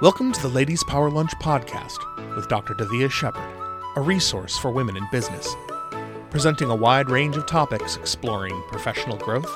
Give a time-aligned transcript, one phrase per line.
[0.00, 1.98] Welcome to the Ladies Power Lunch podcast
[2.34, 2.72] with Dr.
[2.72, 3.44] Davia Shepard,
[3.96, 5.54] a resource for women in business,
[6.30, 9.54] presenting a wide range of topics exploring professional growth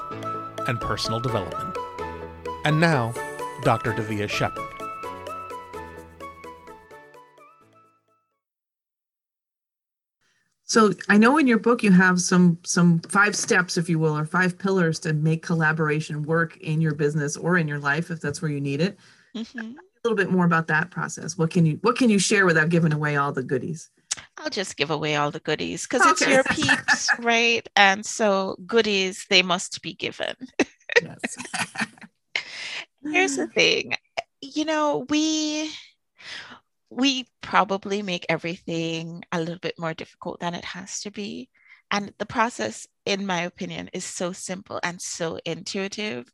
[0.68, 1.74] and personal development.
[2.66, 3.14] And now,
[3.62, 3.94] Dr.
[3.94, 4.68] Davia Shepard.
[10.64, 14.14] So I know in your book you have some some five steps, if you will,
[14.14, 18.20] or five pillars to make collaboration work in your business or in your life if
[18.20, 18.98] that's where you need it.
[19.34, 19.72] Mm-hmm.
[20.04, 21.38] A little bit more about that process.
[21.38, 23.90] What can you what can you share without giving away all the goodies?
[24.36, 26.26] I'll just give away all the goodies because oh, okay.
[26.26, 27.66] it's your peeps, right?
[27.74, 30.34] And so goodies they must be given.
[31.02, 31.36] yes.
[33.02, 33.94] Here's the thing.
[34.42, 35.70] You know, we
[36.90, 41.48] we probably make everything a little bit more difficult than it has to be.
[41.90, 46.30] And the process, in my opinion, is so simple and so intuitive,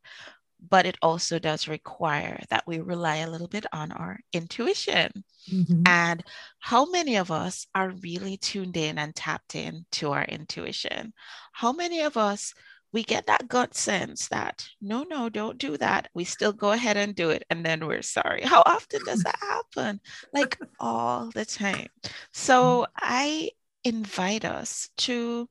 [0.68, 5.10] but it also does require that we rely a little bit on our intuition.
[5.50, 5.82] Mm-hmm.
[5.86, 6.22] And
[6.58, 11.12] how many of us are really tuned in and tapped in to our intuition?
[11.52, 12.54] How many of us
[12.92, 16.08] we get that gut sense that no, no, don't do that.
[16.12, 17.44] We still go ahead and do it.
[17.48, 18.42] And then we're sorry.
[18.42, 20.00] How often does that happen?
[20.32, 21.86] Like all the time.
[22.32, 23.50] So I
[23.84, 25.48] invite us to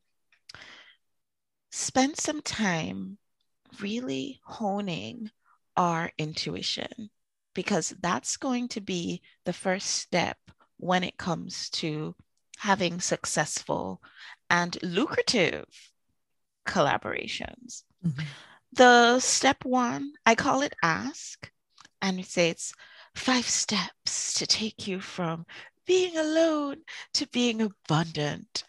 [1.71, 3.17] spend some time
[3.81, 5.31] really honing
[5.75, 7.09] our intuition
[7.53, 10.37] because that's going to be the first step
[10.77, 12.15] when it comes to
[12.57, 14.01] having successful
[14.49, 15.65] and lucrative
[16.65, 17.83] collaborations.
[18.05, 18.23] Mm-hmm.
[18.73, 21.51] The step one, I call it ask,
[22.01, 22.73] and it says
[23.15, 25.45] five steps to take you from
[25.85, 26.77] being alone
[27.13, 28.63] to being abundant.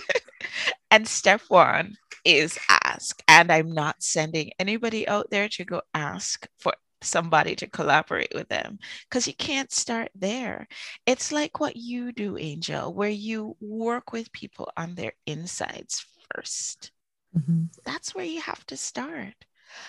[0.90, 3.22] and step one is ask.
[3.28, 8.48] And I'm not sending anybody out there to go ask for somebody to collaborate with
[8.48, 8.78] them
[9.08, 10.68] because you can't start there.
[11.06, 16.92] It's like what you do, Angel, where you work with people on their insides first.
[17.36, 17.64] Mm-hmm.
[17.84, 19.34] That's where you have to start.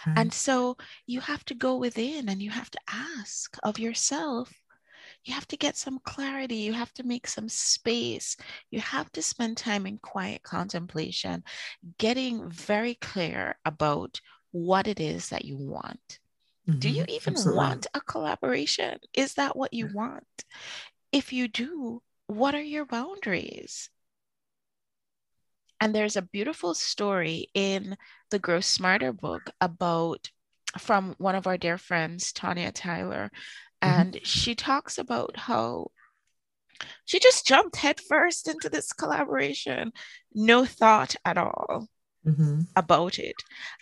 [0.07, 0.17] Right.
[0.17, 4.51] And so you have to go within and you have to ask of yourself.
[5.25, 6.55] You have to get some clarity.
[6.57, 8.35] You have to make some space.
[8.71, 11.43] You have to spend time in quiet contemplation,
[11.97, 14.19] getting very clear about
[14.51, 16.19] what it is that you want.
[16.67, 16.79] Mm-hmm.
[16.79, 17.57] Do you even Absolutely.
[17.57, 18.99] want a collaboration?
[19.13, 20.25] Is that what you want?
[21.11, 23.89] If you do, what are your boundaries?
[25.79, 27.97] And there's a beautiful story in
[28.31, 30.29] the Grow Smarter book about
[30.77, 33.29] from one of our dear friends, Tanya Tyler.
[33.83, 33.99] Mm-hmm.
[33.99, 34.23] And mm-hmm.
[34.23, 35.91] she talks about how
[37.05, 39.91] she just jumped headfirst into this collaboration,
[40.33, 41.87] no thought at all
[42.25, 42.61] mm-hmm.
[42.75, 43.35] about it.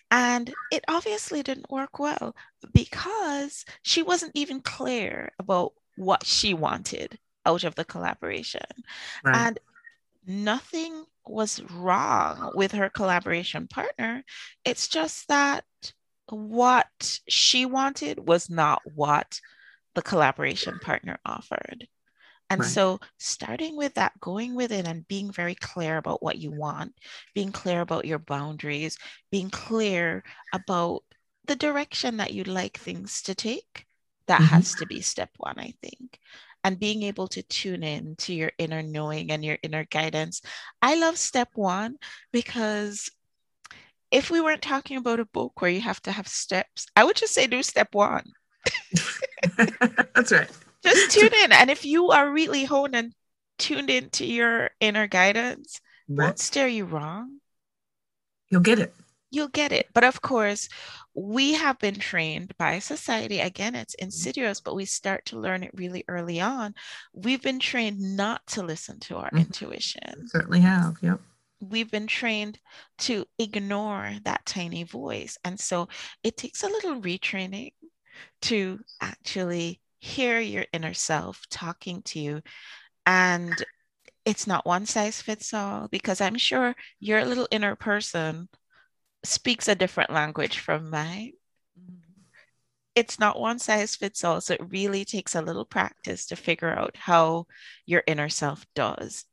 [0.09, 2.35] And it obviously didn't work well
[2.73, 8.61] because she wasn't even clear about what she wanted out of the collaboration.
[9.23, 9.35] Right.
[9.35, 9.59] And
[10.25, 14.23] nothing was wrong with her collaboration partner.
[14.66, 15.63] It's just that
[16.29, 19.40] what she wanted was not what
[19.96, 21.88] the collaboration partner offered.
[22.50, 22.69] And right.
[22.69, 26.94] so, starting with that, going within and being very clear about what you want,
[27.34, 28.97] being clear about your boundaries,
[29.31, 31.03] being clear about
[31.46, 33.85] the direction that you'd like things to take,
[34.28, 34.56] that mm-hmm.
[34.56, 36.19] has to be step one, I think
[36.63, 40.41] and being able to tune in to your inner knowing and your inner guidance.
[40.81, 41.97] I love step one
[42.31, 43.09] because
[44.12, 47.16] if we weren't talking about a book where you have to have steps, I would
[47.16, 48.25] just say do step one.
[50.16, 50.50] That's right.
[50.84, 51.52] Just tune in.
[51.52, 53.13] And if you are really honed and
[53.57, 56.25] tuned into your inner guidance, right.
[56.25, 57.38] won't steer you wrong.
[58.50, 58.94] You'll get it
[59.31, 59.88] you'll get it.
[59.94, 60.69] But of course,
[61.16, 63.40] we have been trained by society.
[63.40, 66.75] Again, it's insidious, but we start to learn it really early on.
[67.13, 69.40] We've been trained not to listen to our mm-hmm.
[69.40, 70.28] intuition.
[70.28, 70.97] Certainly have.
[71.02, 71.19] Yep.
[71.62, 72.59] We've been trained
[73.00, 75.38] to ignore that tiny voice.
[75.44, 75.88] And so
[76.23, 77.73] it takes a little retraining
[78.43, 82.41] to actually hear your inner self talking to you.
[83.05, 83.53] And
[84.25, 88.49] it's not one size fits all because I'm sure your little inner person
[89.23, 91.34] speaks a different language from mine.
[91.79, 92.22] Mm-hmm.
[92.96, 94.41] It's not one size fits all.
[94.41, 97.47] So it really takes a little practice to figure out how
[97.85, 99.25] your inner self does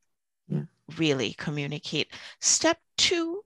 [0.48, 0.62] yeah.
[0.96, 2.12] really communicate.
[2.40, 3.42] Step two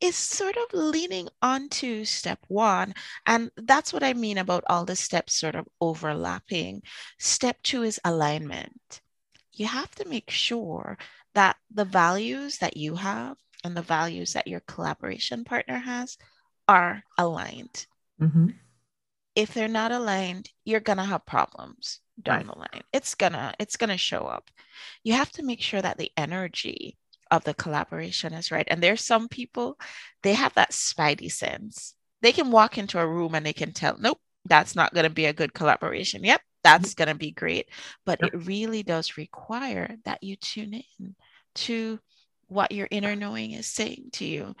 [0.00, 2.94] is sort of leaning onto step one.
[3.26, 6.82] And that's what I mean about all the steps sort of overlapping.
[7.18, 9.00] Step two is alignment.
[9.52, 10.98] You have to make sure
[11.34, 16.18] that the values that you have and the values that your collaboration partner has
[16.68, 17.86] are aligned.
[18.20, 18.48] Mm-hmm.
[19.34, 22.46] If they're not aligned, you're going to have problems down right.
[22.46, 22.82] the line.
[22.92, 24.50] It's gonna it's gonna show up.
[25.02, 26.96] You have to make sure that the energy
[27.30, 28.66] of the collaboration is right.
[28.68, 29.78] And there's some people
[30.22, 31.94] they have that spidey sense.
[32.22, 35.10] They can walk into a room and they can tell, nope, that's not going to
[35.10, 36.24] be a good collaboration.
[36.24, 37.68] Yep, that's going to be great.
[38.06, 38.32] But yep.
[38.32, 41.14] it really does require that you tune in
[41.56, 41.98] to
[42.48, 44.54] what your inner knowing is saying to you.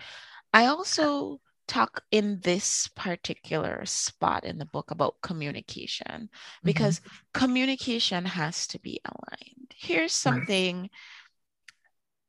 [0.52, 6.66] I also talk in this particular spot in the book about communication mm-hmm.
[6.66, 7.40] because mm-hmm.
[7.40, 9.74] communication has to be aligned.
[9.74, 10.90] Here's something.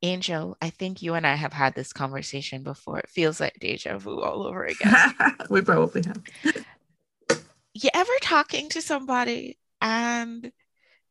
[0.06, 3.00] Angel, I think you and I have had this conversation before.
[3.00, 4.94] It feels like deja vu all over again.
[5.50, 6.66] we probably have.
[7.74, 10.52] you ever talking to somebody and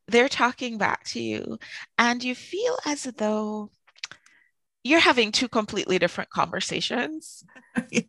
[0.07, 1.59] they're talking back to you
[1.99, 3.71] and you feel as though
[4.85, 7.45] you're having two completely different conversations.
[7.91, 8.05] yes.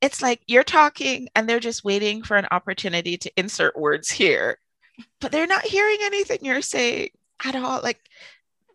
[0.00, 4.58] It's like you're talking and they're just waiting for an opportunity to insert words here,
[5.20, 7.08] but they're not hearing anything you're saying
[7.42, 7.80] at all.
[7.82, 8.00] Like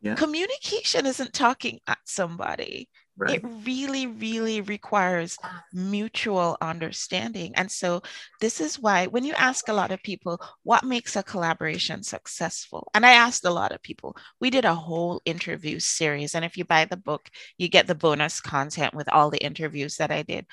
[0.02, 0.16] yeah.
[0.16, 2.90] communication isn't talking at somebody.
[3.18, 3.36] Right.
[3.36, 5.38] It really, really requires
[5.74, 7.52] mutual understanding.
[7.56, 8.02] And so,
[8.40, 12.90] this is why when you ask a lot of people, what makes a collaboration successful?
[12.94, 16.34] And I asked a lot of people, we did a whole interview series.
[16.34, 19.98] And if you buy the book, you get the bonus content with all the interviews
[19.98, 20.46] that I did.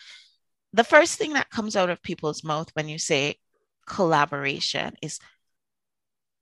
[0.73, 3.37] The first thing that comes out of people's mouth when you say
[3.87, 5.21] collaboration is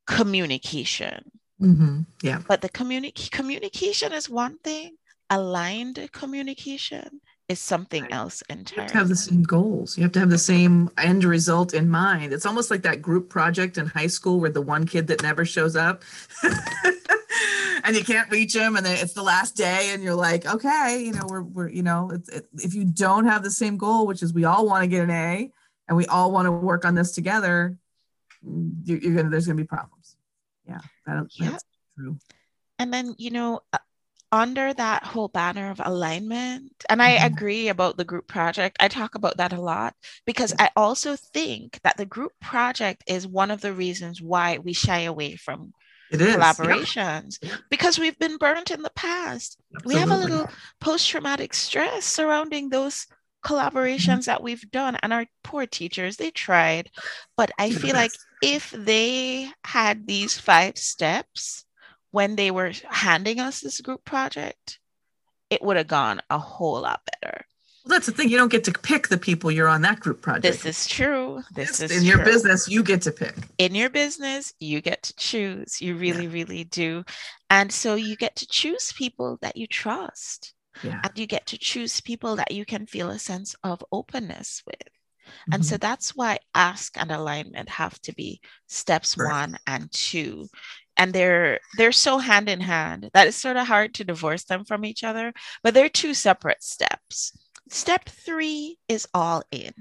[0.07, 1.31] communication.
[1.65, 2.01] Mm-hmm.
[2.23, 2.41] Yeah.
[2.47, 4.97] But the communi- communication is one thing
[5.31, 8.77] aligned communication is something else entirely.
[8.77, 9.99] You have to have the same goals.
[9.99, 12.33] You have to have the same end result in mind.
[12.33, 15.45] It's almost like that group project in high school where the one kid that never
[15.45, 16.03] shows up
[17.85, 21.13] and you can't reach him and it's the last day and you're like, okay, you
[21.13, 24.23] know, we're, we're you know, it's, it, if you don't have the same goal, which
[24.23, 25.53] is we all want to get an A
[25.89, 27.77] and we all want to work on this together,
[28.85, 29.94] you're, you're to, there's going to be problems.
[31.07, 31.51] That, yeah.
[31.51, 31.65] that's
[31.97, 32.19] true.
[32.79, 33.79] And then, you know, uh,
[34.33, 37.35] under that whole banner of alignment, and I mm-hmm.
[37.35, 39.95] agree about the group project, I talk about that a lot
[40.27, 44.73] because I also think that the group project is one of the reasons why we
[44.73, 45.73] shy away from
[46.13, 47.57] collaborations yeah.
[47.71, 49.59] because we've been burnt in the past.
[49.77, 49.95] Absolutely.
[49.95, 50.49] We have a little
[50.81, 53.07] post traumatic stress surrounding those
[53.45, 56.91] collaborations that we've done and our poor teachers they tried
[57.37, 58.13] but i feel like
[58.43, 61.65] if they had these five steps
[62.15, 64.79] when they were handing us this group project,
[65.51, 67.45] it would have gone a whole lot better.
[67.85, 68.29] Well, that's the thing.
[68.29, 70.43] You don't get to pick the people you're on that group project.
[70.43, 71.43] This is true.
[71.57, 71.99] This is true.
[71.99, 72.69] in your business.
[72.69, 73.35] You get to pick.
[73.59, 75.83] In your business, you get to choose.
[75.83, 76.33] You really, yeah.
[76.33, 77.05] really do.
[77.51, 80.55] And so you get to choose people that you trust.
[80.83, 81.01] Yeah.
[81.03, 84.89] And you get to choose people that you can feel a sense of openness with.
[85.51, 85.69] And mm-hmm.
[85.69, 89.31] so that's why ask and alignment have to be steps right.
[89.31, 90.49] one and two
[90.97, 94.65] and they're they're so hand in hand that it's sort of hard to divorce them
[94.65, 95.33] from each other
[95.63, 97.37] but they're two separate steps
[97.71, 99.73] step 3 is all in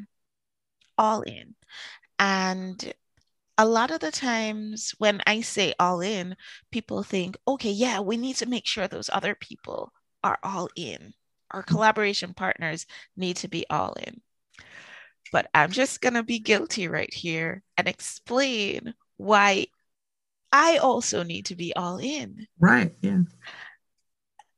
[0.97, 1.55] all in
[2.19, 2.93] and
[3.57, 6.35] a lot of the times when i say all in
[6.71, 9.91] people think okay yeah we need to make sure those other people
[10.23, 11.13] are all in
[11.51, 12.85] our collaboration partners
[13.15, 14.21] need to be all in
[15.31, 19.65] but i'm just going to be guilty right here and explain why
[20.53, 22.45] I also need to be all in.
[22.59, 22.93] Right.
[23.01, 23.21] Yeah.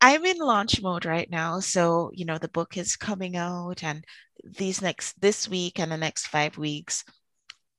[0.02, 1.62] I'm in launch mode right now.
[1.62, 4.04] So, you know, the book is coming out and
[4.44, 7.06] these next, this week and the next five weeks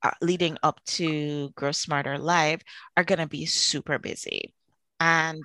[0.02, 2.62] uh, leading up to Grow Smarter Live
[2.96, 4.54] are going to be super busy.
[4.98, 5.44] And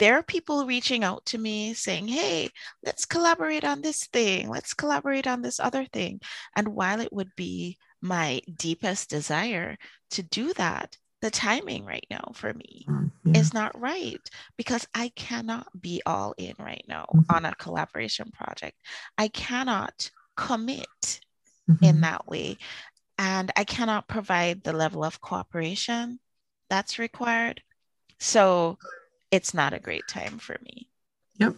[0.00, 2.48] there are people reaching out to me saying, Hey,
[2.82, 4.48] let's collaborate on this thing.
[4.48, 6.20] Let's collaborate on this other thing.
[6.56, 9.76] And while it would be my deepest desire
[10.12, 13.38] to do that, the timing right now for me mm, yeah.
[13.38, 14.20] is not right
[14.56, 17.36] because I cannot be all in right now mm-hmm.
[17.36, 18.78] on a collaboration project.
[19.18, 21.20] I cannot commit
[21.70, 21.84] mm-hmm.
[21.84, 22.56] in that way.
[23.18, 26.20] And I cannot provide the level of cooperation
[26.70, 27.60] that's required.
[28.18, 28.78] So
[29.30, 30.88] it's not a great time for me.
[31.38, 31.54] Yep.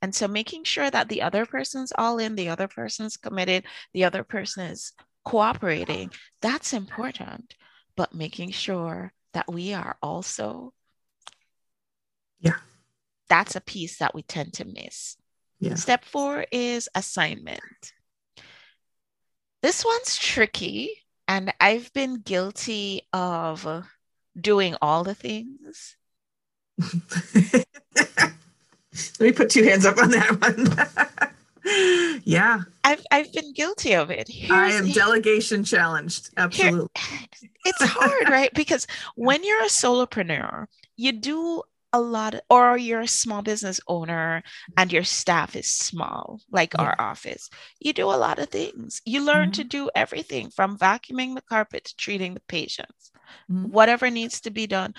[0.00, 4.04] And so making sure that the other person's all in, the other person's committed, the
[4.04, 4.92] other person is
[5.24, 6.10] cooperating,
[6.40, 7.54] that's important
[7.98, 10.72] but making sure that we are also
[12.38, 12.58] yeah
[13.28, 15.16] that's a piece that we tend to miss
[15.58, 15.74] yeah.
[15.74, 17.92] step four is assignment
[19.62, 20.92] this one's tricky
[21.26, 23.66] and i've been guilty of
[24.40, 25.96] doing all the things
[27.34, 31.30] let me put two hands up on that one
[32.24, 32.60] yeah.
[32.84, 34.28] I've I've been guilty of it.
[34.28, 36.30] Here's, I am delegation challenged.
[36.36, 36.88] Absolutely.
[36.96, 38.52] Here, it's hard, right?
[38.54, 40.66] Because when you're a solopreneur,
[40.96, 44.42] you do a lot of, or you're a small business owner
[44.76, 46.84] and your staff is small like yeah.
[46.84, 47.48] our office
[47.80, 49.62] you do a lot of things you learn mm-hmm.
[49.62, 53.10] to do everything from vacuuming the carpet to treating the patients
[53.50, 53.70] mm-hmm.
[53.70, 54.92] whatever needs to be done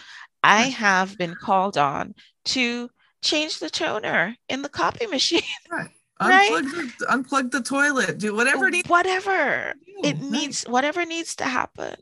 [0.43, 2.13] i have been called on
[2.45, 2.89] to
[3.21, 5.41] change the toner in the copy machine
[5.71, 5.89] right
[6.21, 11.95] Unplug, the, unplug the toilet do whatever needs whatever it needs whatever needs to happen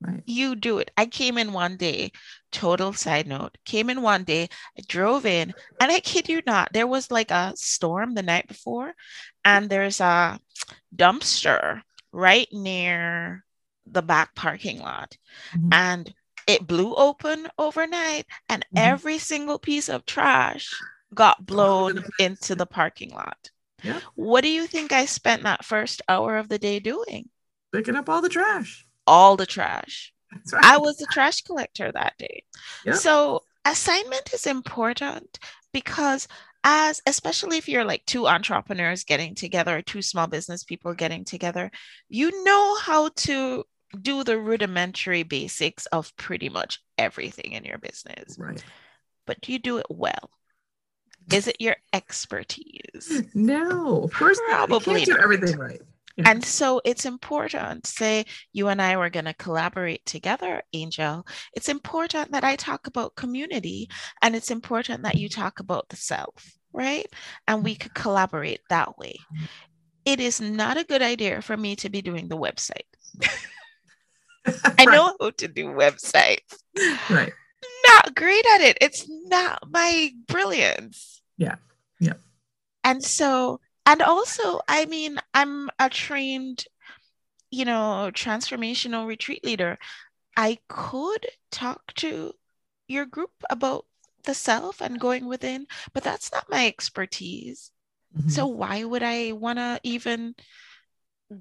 [0.00, 0.22] Right.
[0.26, 0.90] You do it.
[0.96, 2.12] I came in one day,
[2.52, 6.72] total side note, came in one day, I drove in, and I kid you not,
[6.72, 8.92] there was like a storm the night before,
[9.44, 10.38] and there's a
[10.94, 11.80] dumpster
[12.12, 13.44] right near
[13.86, 15.16] the back parking lot.
[15.54, 15.68] Mm-hmm.
[15.72, 16.14] And
[16.46, 18.78] it blew open overnight, and mm-hmm.
[18.78, 20.70] every single piece of trash
[21.14, 23.50] got blown into the parking lot.
[23.82, 24.00] Yeah.
[24.14, 27.28] What do you think I spent that first hour of the day doing?
[27.72, 30.12] Picking up all the trash all the trash.
[30.52, 30.64] Right.
[30.64, 32.44] I was the trash collector that day.
[32.84, 32.96] Yep.
[32.96, 35.38] So assignment is important
[35.72, 36.28] because
[36.64, 41.70] as especially if you're like two entrepreneurs getting together, two small business people getting together,
[42.08, 43.64] you know how to
[44.00, 48.36] do the rudimentary basics of pretty much everything in your business.
[48.38, 48.62] Right.
[49.26, 50.30] But do you do it well?
[51.32, 53.22] Is it your expertise?
[53.34, 55.00] No, of course Probably not.
[55.00, 55.80] You can't do everything right.
[56.24, 61.26] And so it's important, say you and I were going to collaborate together, Angel.
[61.52, 63.90] It's important that I talk about community
[64.22, 67.06] and it's important that you talk about the self, right?
[67.46, 69.16] And we could collaborate that way.
[69.34, 69.44] Mm-hmm.
[70.06, 72.86] It is not a good idea for me to be doing the website.
[74.78, 76.56] I know how to do websites.
[77.10, 77.32] Right.
[77.86, 78.78] Not great at it.
[78.80, 81.22] It's not my brilliance.
[81.36, 81.56] Yeah.
[82.00, 82.14] Yeah.
[82.84, 86.64] And so and also i mean i'm a trained
[87.50, 89.78] you know transformational retreat leader
[90.36, 92.32] i could talk to
[92.88, 93.86] your group about
[94.24, 97.70] the self and going within but that's not my expertise
[98.16, 98.28] mm-hmm.
[98.28, 100.34] so why would i want to even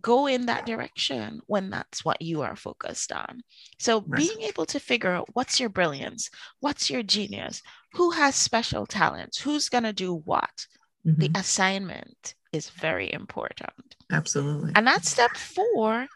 [0.02, 3.42] go in that direction when that's what you are focused on.
[3.80, 7.62] So, being able to figure out what's your brilliance, what's your genius,
[7.94, 10.66] who has special talents, who's going to do what,
[11.06, 11.20] mm-hmm.
[11.20, 13.96] the assignment is very important.
[14.12, 14.72] Absolutely.
[14.76, 16.08] And that's step four.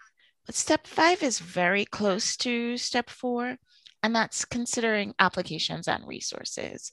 [0.45, 3.57] But step five is very close to step four,
[4.01, 6.91] and that's considering applications and resources.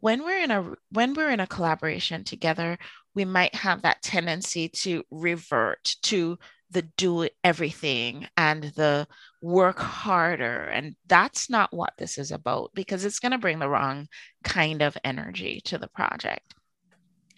[0.00, 2.78] When we're in a when we're in a collaboration together,
[3.14, 6.38] we might have that tendency to revert to
[6.70, 9.06] the do everything and the
[9.40, 10.64] work harder.
[10.64, 14.08] And that's not what this is about because it's going to bring the wrong
[14.44, 16.54] kind of energy to the project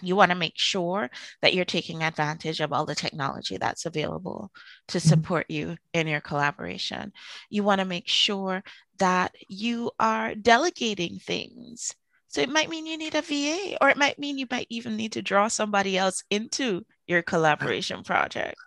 [0.02, 1.10] you want to make sure
[1.42, 4.50] that you're taking advantage of all the technology that's available
[4.88, 5.08] to mm-hmm.
[5.08, 7.12] support you in your collaboration.
[7.50, 8.62] You want to make sure
[8.98, 11.94] that you are delegating things.
[12.28, 14.96] So it might mean you need a VA, or it might mean you might even
[14.96, 18.60] need to draw somebody else into your collaboration project.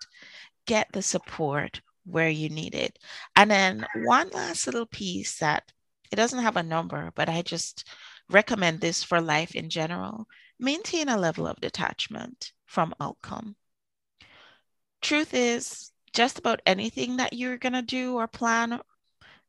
[0.66, 2.98] Get the support where you need it.
[3.36, 5.72] And then one last little piece that
[6.12, 7.88] it doesn't have a number, but I just
[8.30, 10.28] recommend this for life in general
[10.62, 13.56] maintain a level of detachment from outcome.
[15.02, 18.80] Truth is, just about anything that you're going to do or plan,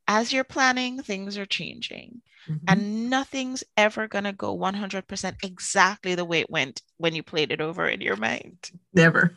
[0.07, 2.21] as you're planning, things are changing.
[2.47, 2.65] Mm-hmm.
[2.67, 7.51] And nothing's ever going to go 100% exactly the way it went when you played
[7.51, 8.71] it over in your mind.
[8.93, 9.35] Never.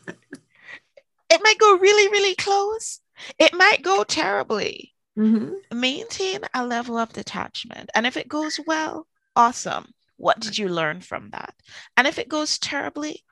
[1.30, 3.00] it might go really, really close.
[3.38, 4.92] It might go terribly.
[5.16, 5.80] Mm-hmm.
[5.80, 7.90] Maintain a level of detachment.
[7.94, 9.92] And if it goes well, awesome.
[10.16, 11.54] What did you learn from that?
[11.96, 13.22] And if it goes terribly,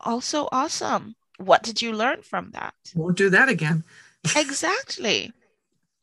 [0.00, 1.14] also awesome.
[1.38, 2.74] What did you learn from that?
[2.94, 3.84] Won't do that again.
[4.36, 5.32] exactly.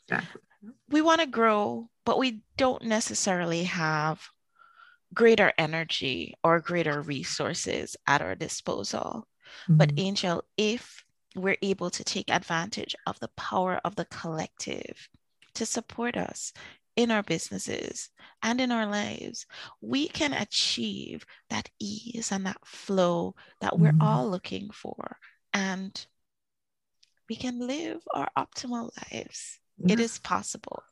[0.08, 0.22] Yeah.
[0.90, 4.28] We want to grow, but we don't necessarily have
[5.14, 9.28] greater energy or greater resources at our disposal.
[9.64, 9.78] Mm-hmm.
[9.78, 11.04] But, Angel, if
[11.36, 15.10] we're able to take advantage of the power of the collective
[15.56, 16.54] to support us
[16.96, 18.10] in our businesses
[18.44, 19.46] and in our lives,
[19.82, 24.02] we can achieve that ease and that flow that we're mm-hmm.
[24.02, 25.18] all looking for.
[25.54, 26.06] And
[27.30, 29.60] we can live our optimal lives.
[29.80, 29.94] Yeah.
[29.94, 30.84] It is possible.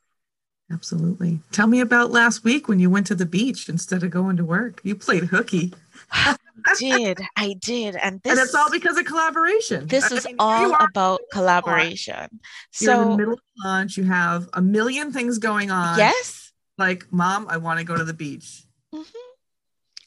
[0.70, 1.40] Absolutely.
[1.50, 4.44] Tell me about last week when you went to the beach instead of going to
[4.44, 4.80] work.
[4.84, 5.72] You played hooky.
[6.12, 6.36] I
[6.78, 7.20] did.
[7.36, 7.96] I did.
[7.96, 9.86] And this And it's all because of collaboration.
[9.86, 12.40] This is mean, all about collaboration.
[12.70, 15.96] So You're in the middle of lunch, you have a million things going on.
[15.96, 16.52] Yes.
[16.76, 18.64] Like, mom, I want to go to the beach.
[18.94, 19.28] Mm-hmm.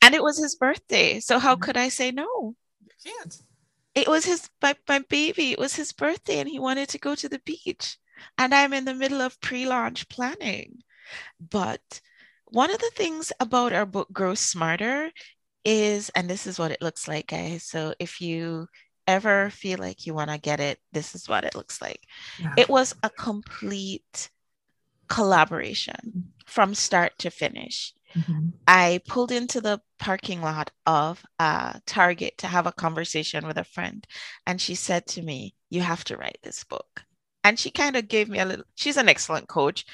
[0.04, 1.20] And it was his birthday.
[1.20, 1.64] So how mm-hmm.
[1.64, 2.56] could I say no?
[3.04, 3.42] Can't.
[3.96, 5.52] It was his my, my baby.
[5.52, 7.98] It was his birthday, and he wanted to go to the beach.
[8.38, 10.80] And I'm in the middle of pre-launch planning.
[11.40, 12.02] But
[12.46, 15.12] one of the things about our book Grow Smarter
[15.64, 17.64] is, and this is what it looks like, guys.
[17.64, 18.68] So if you
[19.08, 22.02] ever feel like you want to get it, this is what it looks like.
[22.40, 22.54] Yeah.
[22.58, 24.30] It was a complete
[25.08, 27.94] collaboration from start to finish.
[28.16, 28.50] Mm-hmm.
[28.68, 33.64] I pulled into the parking lot of uh, Target to have a conversation with a
[33.64, 34.06] friend,
[34.46, 37.04] and she said to me, You have to write this book.
[37.44, 39.86] And she kind of gave me a little, she's an excellent coach,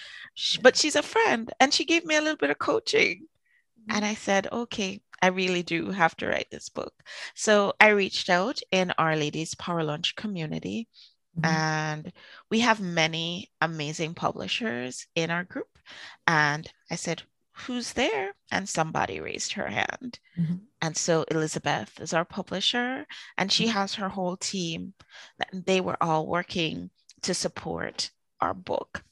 [0.62, 3.28] but she's a friend, and she gave me a little bit of coaching.
[3.82, 3.96] Mm-hmm.
[3.96, 6.94] And I said, Okay, I really do have to write this book.
[7.36, 10.88] So I reached out in Our Ladies Power Lunch community.
[11.40, 11.56] Mm-hmm.
[11.56, 12.14] And
[12.50, 15.68] we have many amazing publishers in our group.
[16.26, 17.24] And I said,
[17.66, 18.34] who's there?
[18.52, 20.20] And somebody raised her hand.
[20.40, 20.56] Mm-hmm.
[20.82, 23.06] And so Elizabeth is our publisher,
[23.38, 23.74] and she mm-hmm.
[23.74, 24.94] has her whole team.
[25.52, 26.92] They were all working
[27.24, 29.04] to support our book.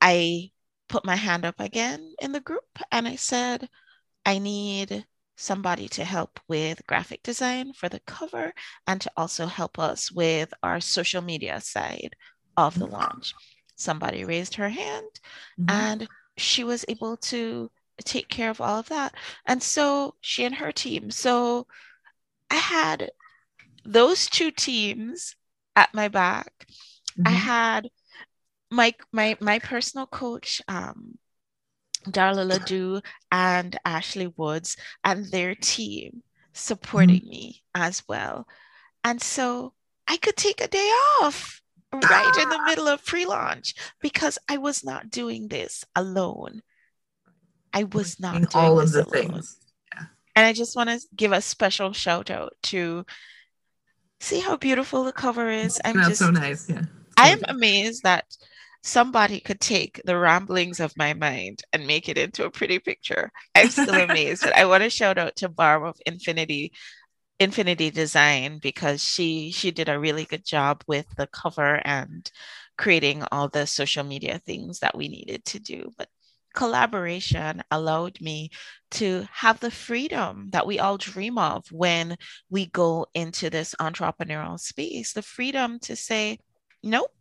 [0.00, 0.50] I
[0.88, 3.68] put my hand up again in the group and I said,
[4.24, 8.52] I need somebody to help with graphic design for the cover
[8.86, 12.14] and to also help us with our social media side
[12.56, 12.94] of the mm-hmm.
[12.94, 13.34] launch.
[13.76, 15.20] Somebody raised her hand
[15.60, 15.70] mm-hmm.
[15.70, 17.70] and she was able to
[18.04, 19.14] take care of all of that.
[19.46, 21.10] And so she and her team.
[21.10, 21.66] So
[22.50, 23.10] I had
[23.84, 25.36] those two teams
[25.76, 26.66] at my back.
[27.18, 27.28] Mm-hmm.
[27.28, 27.90] I had
[28.70, 31.18] my my my personal coach, um,
[32.06, 37.28] Darla Ledoux and Ashley Woods and their team supporting mm-hmm.
[37.28, 38.46] me as well.
[39.04, 39.74] And so
[40.08, 40.90] I could take a day
[41.20, 41.60] off
[41.92, 46.62] right in the middle of pre-launch because I was not doing this alone.
[47.72, 49.10] I was not doing all of the alone.
[49.10, 49.58] things.
[49.94, 50.06] Yeah.
[50.34, 53.04] And I just want to give a special shout out to
[54.20, 55.80] see how beautiful the cover is.
[55.84, 56.68] I'm That's just so nice.
[56.68, 56.82] Yeah.
[57.16, 58.24] I am amazed that
[58.82, 63.30] somebody could take the ramblings of my mind and make it into a pretty picture.
[63.54, 64.42] I'm still amazed.
[64.42, 66.72] But I want to shout out to Barb of Infinity
[67.38, 72.30] Infinity Design because she she did a really good job with the cover and
[72.78, 75.90] creating all the social media things that we needed to do.
[75.98, 76.08] But
[76.56, 78.50] collaboration allowed me
[78.90, 82.16] to have the freedom that we all dream of when
[82.50, 86.38] we go into this entrepreneurial space the freedom to say
[86.82, 87.12] nope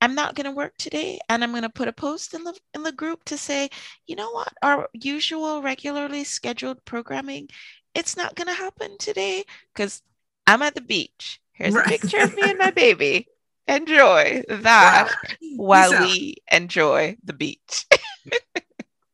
[0.00, 2.56] i'm not going to work today and i'm going to put a post in the
[2.74, 3.68] in the group to say
[4.06, 7.46] you know what our usual regularly scheduled programming
[7.94, 10.02] it's not going to happen today because
[10.48, 11.40] I'm at the beach.
[11.52, 11.86] Here's right.
[11.86, 13.28] a picture of me and my baby.
[13.66, 15.12] Enjoy that
[15.56, 17.86] while we enjoy the beach.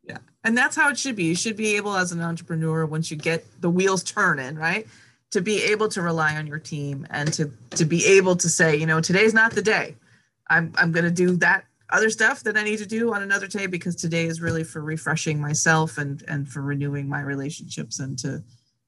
[0.02, 0.18] yeah.
[0.42, 1.24] And that's how it should be.
[1.24, 4.86] You should be able, as an entrepreneur, once you get the wheels turning, right?
[5.32, 8.76] To be able to rely on your team and to to be able to say,
[8.76, 9.96] you know, today's not the day.
[10.48, 13.66] I'm I'm gonna do that other stuff that I need to do on another day
[13.66, 18.42] because today is really for refreshing myself and and for renewing my relationships and to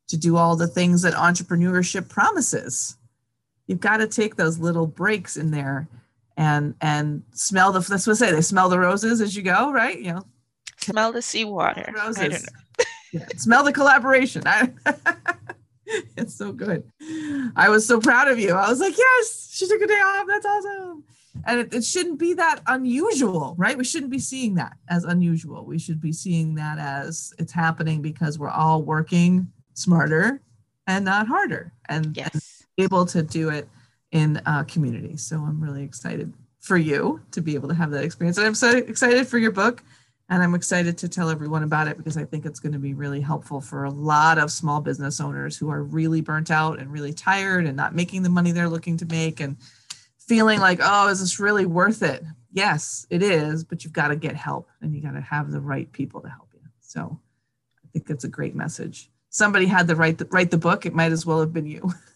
[0.08, 2.96] to do all the things that entrepreneurship promises.
[3.66, 5.88] You've got to take those little breaks in there
[6.36, 9.72] and and smell the that's what I say they smell the roses as you go,
[9.72, 9.98] right?
[9.98, 10.26] You know,
[10.78, 11.92] smell the seawater.
[11.94, 12.46] Roses.
[13.12, 14.42] yeah, smell the collaboration.
[14.46, 14.70] I,
[16.16, 16.84] it's so good.
[17.56, 18.52] I was so proud of you.
[18.52, 20.26] I was like, yes, she took a day off.
[20.28, 21.04] That's awesome.
[21.44, 23.76] And it, it shouldn't be that unusual, right?
[23.76, 25.64] We shouldn't be seeing that as unusual.
[25.64, 30.40] We should be seeing that as it's happening because we're all working smarter
[30.86, 32.30] and not harder and, yes.
[32.32, 32.42] and
[32.84, 33.68] able to do it
[34.16, 35.18] in a community.
[35.18, 38.38] So I'm really excited for you to be able to have that experience.
[38.38, 39.82] And I'm so excited for your book.
[40.30, 42.94] And I'm excited to tell everyone about it because I think it's going to be
[42.94, 46.90] really helpful for a lot of small business owners who are really burnt out and
[46.90, 49.56] really tired and not making the money they're looking to make and
[50.18, 52.24] feeling like, oh, is this really worth it?
[52.50, 55.60] Yes, it is, but you've got to get help and you got to have the
[55.60, 56.62] right people to help you.
[56.80, 57.20] So
[57.84, 60.86] I think that's a great message somebody had to write the, write the book.
[60.86, 61.92] It might as well have been you.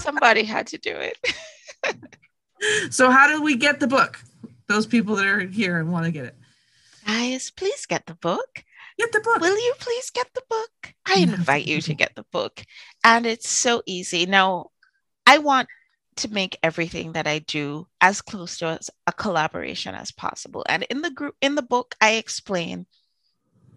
[0.00, 1.18] somebody had to do it.
[2.92, 4.18] so how do we get the book?
[4.68, 6.36] Those people that are here and want to get it.
[7.06, 8.64] Guys, please get the book.
[8.98, 9.40] Get the book.
[9.40, 10.94] Will you please get the book?
[11.06, 12.62] I invite you to get the book.
[13.04, 14.26] And it's so easy.
[14.26, 14.70] Now,
[15.26, 15.68] I want
[16.16, 20.66] to make everything that I do as close to a collaboration as possible.
[20.68, 22.86] And in the group in the book, I explain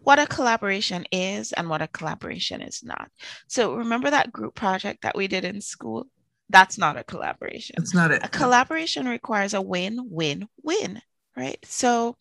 [0.04, 3.10] what a collaboration is and what a collaboration is not.
[3.48, 6.08] So remember that group project that we did in school?
[6.50, 7.76] That's not a collaboration.
[7.78, 8.24] It's not it.
[8.24, 11.02] A collaboration requires a win, win, win,
[11.38, 11.58] right?
[11.64, 12.18] So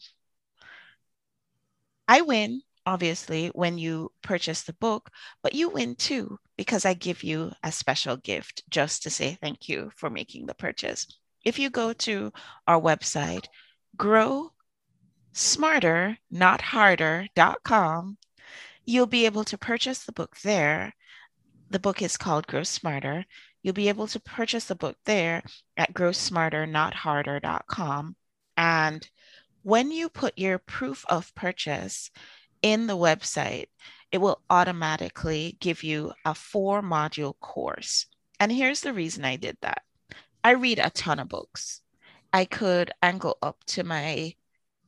[2.06, 5.10] I win, obviously, when you purchase the book,
[5.42, 9.68] but you win too because I give you a special gift just to say thank
[9.68, 11.06] you for making the purchase.
[11.44, 12.32] If you go to
[12.66, 13.46] our website,
[13.96, 14.52] grow
[15.32, 18.18] smarter, not harder.com,
[18.84, 20.94] you'll be able to purchase the book there.
[21.70, 23.24] The book is called Grow Smarter.
[23.62, 25.42] You'll be able to purchase the book there
[25.76, 28.16] at growsmarternotharder.com.
[28.56, 29.08] And
[29.62, 32.10] when you put your proof of purchase
[32.62, 33.66] in the website,
[34.10, 38.06] it will automatically give you a four module course.
[38.40, 39.82] And here's the reason I did that
[40.42, 41.82] I read a ton of books.
[42.32, 44.34] I could angle up to my,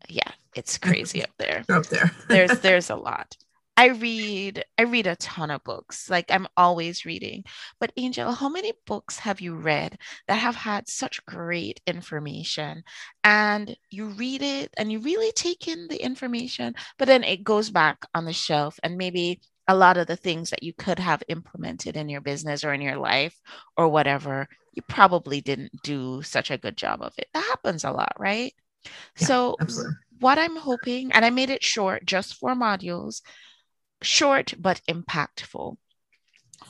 [0.08, 1.64] yeah, it's crazy up there.
[1.68, 2.10] Up there.
[2.28, 3.36] there's there's a lot.
[3.76, 6.10] I read I read a ton of books.
[6.10, 7.44] Like I'm always reading.
[7.80, 12.84] But Angel, how many books have you read that have had such great information
[13.24, 17.70] and you read it and you really take in the information, but then it goes
[17.70, 21.22] back on the shelf and maybe a lot of the things that you could have
[21.28, 23.40] implemented in your business or in your life
[23.76, 27.28] or whatever, you probably didn't do such a good job of it.
[27.32, 28.52] That happens a lot, right?
[28.84, 29.94] Yeah, so absolutely.
[30.20, 33.22] what I'm hoping, and I made it short, just four modules,
[34.02, 35.76] short but impactful.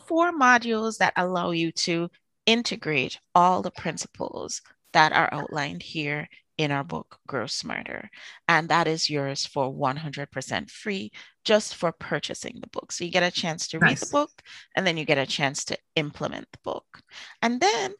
[0.06, 2.10] Four modules that allow you to
[2.46, 8.10] integrate all the principles that are outlined here in our book, Grow Smarter.
[8.48, 11.10] And that is yours for 100% free
[11.44, 12.92] just for purchasing the book.
[12.92, 13.90] So you get a chance to nice.
[13.90, 14.30] read the book
[14.76, 17.00] and then you get a chance to implement the book.
[17.40, 17.94] And then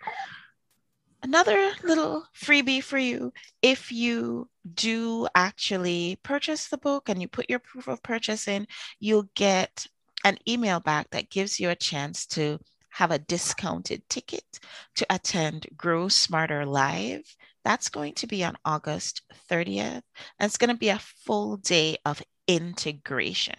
[1.23, 3.33] another little freebie for you
[3.63, 8.67] if you do actually purchase the book and you put your proof of purchase in,
[9.01, 9.87] you'll get
[10.25, 12.59] an email back that gives you a chance to
[12.91, 14.61] have a discounted ticket
[14.95, 17.25] to attend Grow Smarter Live.
[17.65, 20.03] That's going to be on August 30th.
[20.39, 23.55] And it's going to be a full day of integration.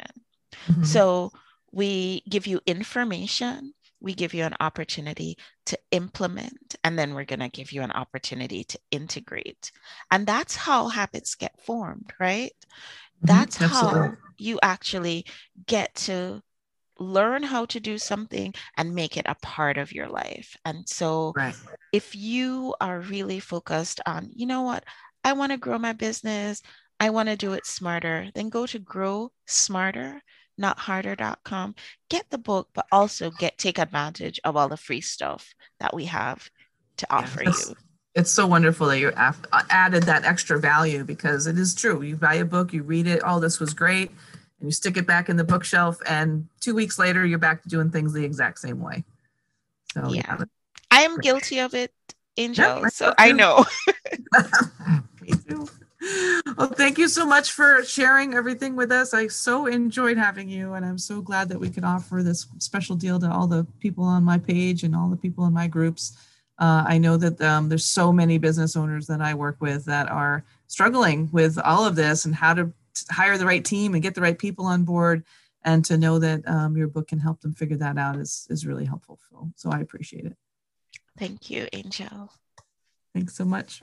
[0.67, 0.83] Mm-hmm.
[0.83, 1.31] So
[1.71, 7.39] we give you information we give you an opportunity to implement, and then we're going
[7.39, 9.71] to give you an opportunity to integrate.
[10.11, 12.53] And that's how habits get formed, right?
[12.61, 13.27] Mm-hmm.
[13.27, 15.25] That's how you actually
[15.65, 16.43] get to
[16.99, 20.55] learn how to do something and make it a part of your life.
[20.65, 21.55] And so, right.
[21.93, 24.83] if you are really focused on, you know what,
[25.23, 26.61] I want to grow my business,
[26.99, 30.21] I want to do it smarter, then go to Grow Smarter
[30.59, 31.75] notharder.com.
[32.09, 36.05] Get the book, but also get take advantage of all the free stuff that we
[36.05, 36.49] have
[36.97, 37.75] to offer yeah, you.
[38.15, 42.03] It's so wonderful that you added that extra value because it is true.
[42.03, 45.07] You buy a book, you read it, oh, this was great, and you stick it
[45.07, 48.59] back in the bookshelf, and two weeks later, you're back to doing things the exact
[48.59, 49.03] same way.
[49.93, 50.45] So, yeah, yeah
[50.91, 51.91] I am guilty of it,
[52.37, 52.81] Angel.
[52.81, 53.65] Yeah, so I know.
[56.57, 59.13] Well, thank you so much for sharing everything with us.
[59.13, 62.95] I so enjoyed having you, and I'm so glad that we could offer this special
[62.95, 66.17] deal to all the people on my page and all the people in my groups.
[66.59, 70.09] Uh, I know that um, there's so many business owners that I work with that
[70.09, 72.71] are struggling with all of this and how to
[73.09, 75.23] hire the right team and get the right people on board.
[75.65, 78.65] And to know that um, your book can help them figure that out is is
[78.65, 79.17] really helpful.
[79.29, 80.35] So, so I appreciate it.
[81.17, 82.33] Thank you, Angel.
[83.13, 83.81] Thanks so much.